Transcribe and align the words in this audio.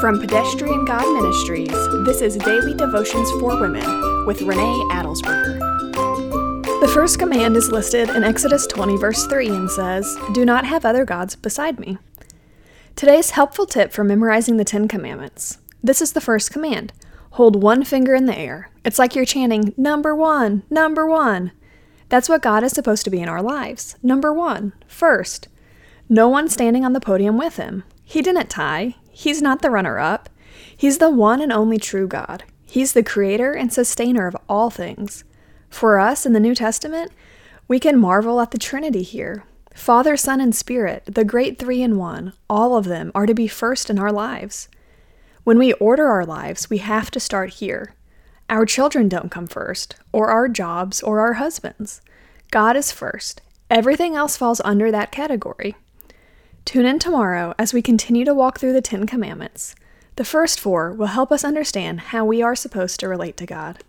From 0.00 0.18
Pedestrian 0.20 0.84
God 0.84 1.12
Ministries, 1.14 1.68
this 2.04 2.20
is 2.20 2.36
Daily 2.36 2.74
Devotions 2.74 3.30
for 3.32 3.60
Women 3.60 4.26
with 4.26 4.42
Renee 4.42 4.82
Adelsberger. 4.90 5.58
The 6.80 6.90
first 6.92 7.18
command 7.18 7.56
is 7.56 7.70
listed 7.70 8.08
in 8.08 8.24
Exodus 8.24 8.66
20, 8.66 8.96
verse 8.96 9.26
3, 9.26 9.48
and 9.48 9.70
says, 9.70 10.16
Do 10.34 10.44
not 10.44 10.64
have 10.64 10.84
other 10.84 11.04
gods 11.04 11.36
beside 11.36 11.78
me. 11.78 11.98
Today's 12.96 13.30
helpful 13.30 13.66
tip 13.66 13.92
for 13.92 14.04
memorizing 14.04 14.56
the 14.56 14.64
Ten 14.64 14.88
Commandments. 14.88 15.58
This 15.82 16.00
is 16.00 16.12
the 16.12 16.20
first 16.20 16.50
command 16.50 16.92
hold 17.32 17.62
one 17.62 17.84
finger 17.84 18.14
in 18.14 18.26
the 18.26 18.38
air. 18.38 18.70
It's 18.84 18.98
like 18.98 19.14
you're 19.14 19.24
chanting, 19.24 19.74
Number 19.76 20.14
one, 20.14 20.64
number 20.68 21.06
one. 21.06 21.52
That's 22.08 22.28
what 22.28 22.42
God 22.42 22.62
is 22.62 22.72
supposed 22.72 23.04
to 23.04 23.10
be 23.10 23.20
in 23.20 23.28
our 23.28 23.42
lives. 23.42 23.96
Number 24.02 24.32
one, 24.32 24.72
first. 24.86 25.48
No 26.08 26.28
one 26.28 26.48
standing 26.48 26.84
on 26.84 26.92
the 26.92 27.00
podium 27.00 27.38
with 27.38 27.56
him. 27.56 27.84
He 28.04 28.20
didn't 28.20 28.50
tie. 28.50 28.96
He's 29.12 29.40
not 29.40 29.62
the 29.62 29.70
runner 29.70 29.98
up. 29.98 30.28
He's 30.76 30.98
the 30.98 31.10
one 31.10 31.40
and 31.40 31.52
only 31.52 31.78
true 31.78 32.08
God. 32.08 32.44
He's 32.64 32.94
the 32.94 33.02
creator 33.02 33.52
and 33.52 33.72
sustainer 33.72 34.26
of 34.26 34.36
all 34.48 34.70
things. 34.70 35.24
For 35.68 36.00
us 36.00 36.26
in 36.26 36.32
the 36.32 36.40
New 36.40 36.54
Testament, 36.54 37.12
we 37.68 37.78
can 37.78 38.00
marvel 38.00 38.40
at 38.40 38.50
the 38.50 38.58
Trinity 38.58 39.02
here. 39.02 39.44
Father, 39.74 40.16
Son, 40.16 40.40
and 40.40 40.54
Spirit, 40.54 41.04
the 41.06 41.24
great 41.24 41.58
three 41.58 41.82
in 41.82 41.96
one, 41.96 42.32
all 42.48 42.76
of 42.76 42.86
them 42.86 43.12
are 43.14 43.26
to 43.26 43.34
be 43.34 43.46
first 43.46 43.88
in 43.88 43.98
our 43.98 44.12
lives. 44.12 44.68
When 45.44 45.58
we 45.58 45.72
order 45.74 46.08
our 46.08 46.26
lives, 46.26 46.68
we 46.68 46.78
have 46.78 47.10
to 47.12 47.20
start 47.20 47.54
here. 47.54 47.94
Our 48.48 48.66
children 48.66 49.08
don't 49.08 49.30
come 49.30 49.46
first, 49.46 49.96
or 50.12 50.28
our 50.28 50.48
jobs, 50.48 51.02
or 51.02 51.20
our 51.20 51.34
husbands. 51.34 52.02
God 52.50 52.76
is 52.76 52.92
first. 52.92 53.40
Everything 53.70 54.14
else 54.14 54.36
falls 54.36 54.60
under 54.64 54.90
that 54.90 55.10
category. 55.10 55.74
Tune 56.64 56.86
in 56.86 56.98
tomorrow 56.98 57.54
as 57.58 57.74
we 57.74 57.82
continue 57.82 58.24
to 58.24 58.34
walk 58.34 58.58
through 58.58 58.72
the 58.72 58.80
Ten 58.80 59.06
Commandments. 59.06 59.74
The 60.16 60.24
first 60.24 60.60
four 60.60 60.92
will 60.92 61.06
help 61.06 61.32
us 61.32 61.44
understand 61.44 62.00
how 62.00 62.24
we 62.24 62.40
are 62.40 62.54
supposed 62.54 63.00
to 63.00 63.08
relate 63.08 63.36
to 63.38 63.46
God. 63.46 63.82